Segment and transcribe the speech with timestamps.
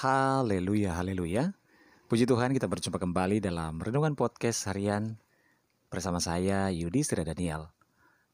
[0.00, 1.52] Haleluya, haleluya.
[2.08, 5.20] Puji Tuhan kita berjumpa kembali dalam Renungan Podcast Harian
[5.92, 7.68] bersama saya Yudi Sri Daniel.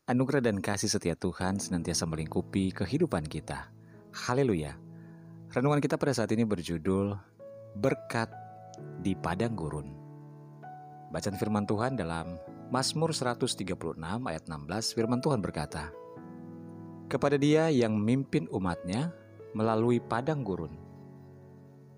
[0.07, 3.75] Anugerah dan kasih setia Tuhan senantiasa melingkupi kehidupan kita.
[4.15, 4.79] Haleluya.
[5.51, 7.19] Renungan kita pada saat ini berjudul
[7.83, 8.31] Berkat
[9.03, 9.91] di Padang Gurun.
[11.11, 12.39] Bacaan firman Tuhan dalam
[12.71, 13.75] Mazmur 136
[14.23, 15.91] ayat 16 firman Tuhan berkata,
[17.11, 19.11] Kepada dia yang memimpin umatnya
[19.51, 20.86] melalui padang gurun,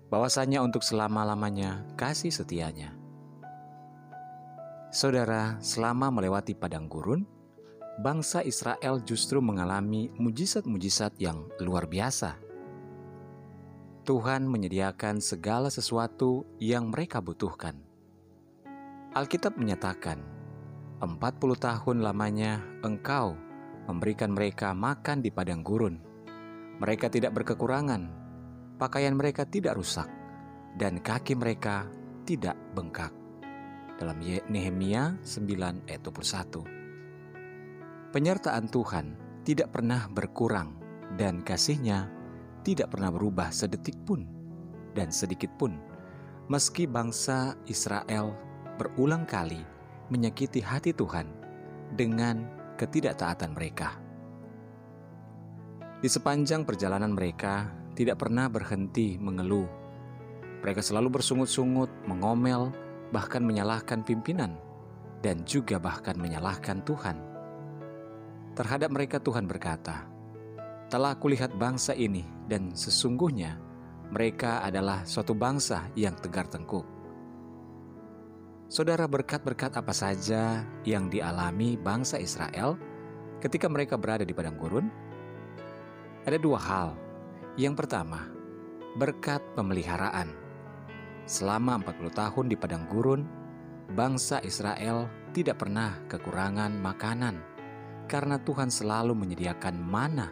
[0.09, 2.97] bahwasanya untuk selama-lamanya kasih setianya.
[4.89, 7.29] Saudara, selama melewati padang gurun,
[8.01, 12.41] bangsa Israel justru mengalami mujizat-mujizat yang luar biasa.
[14.01, 17.77] Tuhan menyediakan segala sesuatu yang mereka butuhkan.
[19.13, 20.25] Alkitab menyatakan,
[21.05, 21.13] 40
[21.55, 23.37] tahun lamanya engkau
[23.85, 26.01] memberikan mereka makan di padang gurun.
[26.81, 28.18] Mereka tidak berkekurangan
[28.79, 30.07] pakaian mereka tidak rusak,
[30.79, 31.85] dan kaki mereka
[32.23, 33.11] tidak bengkak.
[33.99, 38.15] Dalam Nehemia 9 ayat 21.
[38.15, 39.05] Penyertaan Tuhan
[39.43, 40.71] tidak pernah berkurang
[41.19, 42.07] dan kasihnya
[42.63, 44.23] tidak pernah berubah sedetik pun
[44.95, 45.75] dan sedikit pun.
[46.49, 48.33] Meski bangsa Israel
[48.79, 49.61] berulang kali
[50.09, 51.27] menyakiti hati Tuhan
[51.93, 52.47] dengan
[52.79, 53.99] ketidaktaatan mereka.
[55.99, 57.67] Di sepanjang perjalanan mereka,
[57.99, 59.67] tidak pernah berhenti mengeluh.
[60.63, 62.71] Mereka selalu bersungut-sungut, mengomel,
[63.11, 64.55] bahkan menyalahkan pimpinan,
[65.19, 67.19] dan juga bahkan menyalahkan Tuhan.
[68.55, 70.07] Terhadap mereka Tuhan berkata,
[70.87, 73.59] Telah kulihat bangsa ini dan sesungguhnya
[74.15, 76.87] mereka adalah suatu bangsa yang tegar tengkuk.
[78.71, 82.79] Saudara berkat-berkat apa saja yang dialami bangsa Israel
[83.43, 84.87] ketika mereka berada di padang gurun?
[86.23, 87.08] Ada dua hal
[87.59, 88.23] yang pertama,
[88.95, 90.31] berkat pemeliharaan.
[91.27, 93.27] Selama 40 tahun di padang gurun,
[93.91, 97.35] bangsa Israel tidak pernah kekurangan makanan
[98.07, 100.31] karena Tuhan selalu menyediakan mana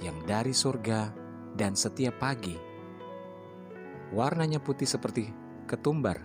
[0.00, 1.12] yang dari surga
[1.60, 2.56] dan setiap pagi.
[4.16, 5.28] Warnanya putih seperti
[5.68, 6.24] ketumbar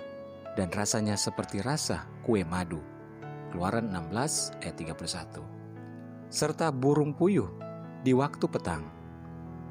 [0.55, 2.79] dan rasanya seperti rasa kue madu.
[3.51, 6.31] Keluaran 16 ayat 31.
[6.31, 7.51] Serta burung puyuh
[7.99, 9.00] di waktu petang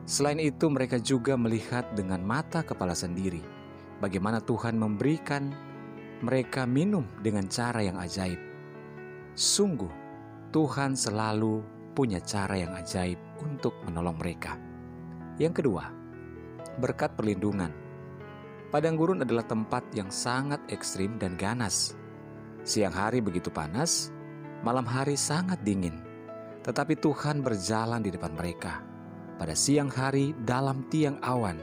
[0.09, 3.61] Selain itu, mereka juga melihat dengan mata kepala sendiri
[4.01, 5.53] bagaimana Tuhan memberikan
[6.25, 8.41] mereka minum dengan cara yang ajaib.
[9.37, 9.93] Sungguh,
[10.51, 11.63] Tuhan selalu
[11.95, 14.57] punya cara yang ajaib untuk menolong mereka.
[15.41, 15.89] Yang kedua,
[16.81, 17.73] berkat perlindungan.
[18.73, 21.97] Padang gurun adalah tempat yang sangat ekstrim dan ganas.
[22.63, 24.13] Siang hari begitu panas,
[24.61, 25.97] malam hari sangat dingin.
[26.61, 28.90] Tetapi Tuhan berjalan di depan mereka
[29.41, 31.57] pada siang hari dalam tiang awan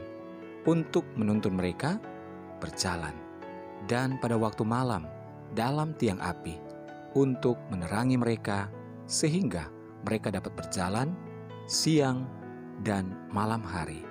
[0.65, 2.01] untuk menuntun mereka
[2.57, 3.13] berjalan,
[3.85, 5.05] dan pada waktu malam
[5.53, 6.57] dalam tiang api
[7.13, 8.65] untuk menerangi mereka
[9.05, 9.69] sehingga
[10.09, 11.13] mereka dapat berjalan
[11.69, 12.25] siang
[12.81, 14.01] dan malam hari.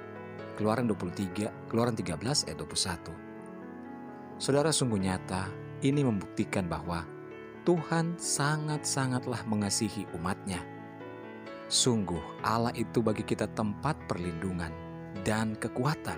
[0.55, 4.39] Keluaran 23, Keluaran 13 ayat 21.
[4.39, 5.51] Saudara sungguh nyata
[5.83, 7.03] ini membuktikan bahwa
[7.67, 10.76] Tuhan sangat-sangatlah mengasihi umatnya
[11.67, 14.71] Sungguh, Allah itu bagi kita tempat perlindungan
[15.27, 16.15] dan kekuatan.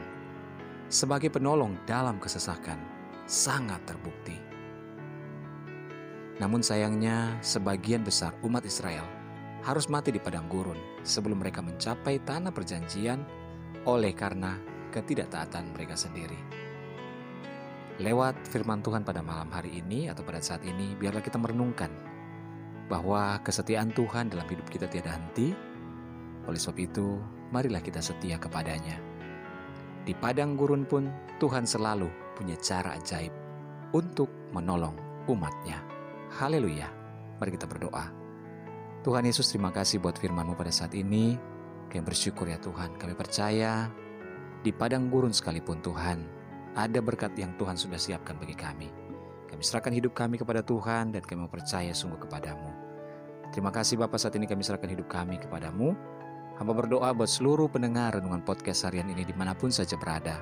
[0.92, 2.76] Sebagai penolong dalam kesesakan,
[3.24, 4.36] sangat terbukti.
[6.36, 9.08] Namun sayangnya, sebagian besar umat Israel
[9.64, 13.24] harus mati di padang gurun sebelum mereka mencapai tanah perjanjian
[13.88, 14.52] oleh karena
[14.92, 16.36] ketidaktaatan mereka sendiri.
[18.04, 22.17] Lewat firman Tuhan pada malam hari ini atau pada saat ini, biarlah kita merenungkan
[22.88, 25.52] bahwa kesetiaan Tuhan dalam hidup kita tiada henti.
[26.48, 27.20] Oleh sebab itu,
[27.52, 28.96] marilah kita setia kepadanya.
[30.08, 33.30] Di padang gurun pun Tuhan selalu punya cara ajaib
[33.92, 34.96] untuk menolong
[35.28, 35.84] umatnya.
[36.40, 36.88] Haleluya.
[37.36, 38.08] Mari kita berdoa.
[39.04, 41.36] Tuhan Yesus terima kasih buat firman-Mu pada saat ini.
[41.92, 42.96] Kami bersyukur ya Tuhan.
[42.96, 43.92] Kami percaya
[44.58, 46.18] di padang gurun sekalipun Tuhan,
[46.74, 49.07] ada berkat yang Tuhan sudah siapkan bagi kami.
[49.48, 52.68] Kami serahkan hidup kami kepada Tuhan dan kami percaya sungguh kepadamu.
[53.48, 55.96] Terima kasih Bapak saat ini kami serahkan hidup kami kepadamu.
[56.60, 60.36] Hamba berdoa buat seluruh pendengar renungan podcast harian ini di mana pun saja berada.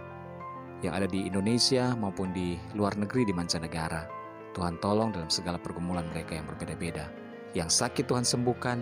[0.82, 4.10] Yang ada di Indonesia maupun di luar negeri di mancanegara.
[4.56, 7.06] Tuhan tolong dalam segala pergumulan mereka yang berbeda-beda.
[7.52, 8.78] Yang sakit Tuhan sembuhkan,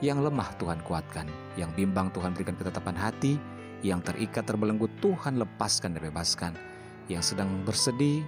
[0.00, 1.28] yang lemah Tuhan kuatkan,
[1.60, 3.36] yang bimbang Tuhan berikan ketetapan hati,
[3.84, 6.52] yang terikat terbelenggu Tuhan lepaskan dan bebaskan,
[7.12, 8.24] yang sedang bersedih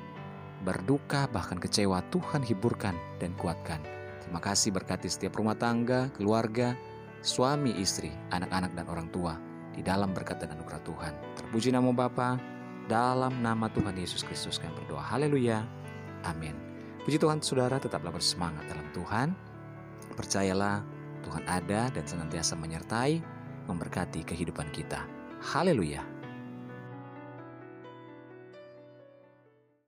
[0.64, 3.80] berduka, bahkan kecewa, Tuhan hiburkan dan kuatkan.
[4.20, 6.76] Terima kasih berkati setiap rumah tangga, keluarga,
[7.24, 9.34] suami, istri, anak-anak dan orang tua
[9.74, 11.12] di dalam berkat dan anugerah Tuhan.
[11.40, 12.36] Terpuji nama Bapa,
[12.86, 15.00] dalam nama Tuhan Yesus Kristus kami berdoa.
[15.00, 15.64] Haleluya.
[16.28, 16.54] Amin.
[17.06, 19.28] Puji Tuhan saudara tetaplah bersemangat dalam Tuhan.
[20.14, 20.84] Percayalah
[21.24, 23.24] Tuhan ada dan senantiasa menyertai
[23.70, 25.06] memberkati kehidupan kita.
[25.40, 26.19] Haleluya.